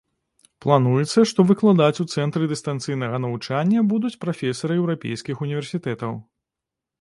Плануецца, 0.65 1.19
што 1.31 1.39
выкладаць 1.51 2.01
у 2.03 2.05
цэнтры 2.15 2.47
дыстанцыйнага 2.53 3.19
навучання 3.27 3.85
будуць 3.93 4.13
прафесары 4.25 4.79
еўрапейскіх 4.81 5.35
універсітэтаў. 5.49 6.11